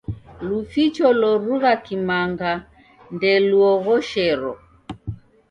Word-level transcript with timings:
Luficho 0.47 1.07
lorugha 1.19 1.73
kimanga 1.85 2.51
ndeluoghoshero. 3.13 4.51